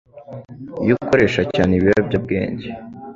[0.83, 2.67] iyo ukoresha cyane ibiyobyabwenge